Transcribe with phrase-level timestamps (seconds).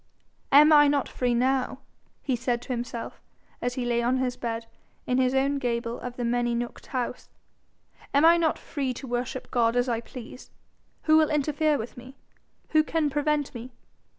[0.51, 1.77] 'Am I not free now?'
[2.23, 3.21] he said to himself,
[3.61, 4.65] as he lay on his bed
[5.05, 7.29] in his own gable of the many nooked house;
[8.11, 10.49] 'Am I not free to worship God as I please?
[11.03, 12.15] Who will interfere with me?
[12.69, 13.73] Who can prevent me?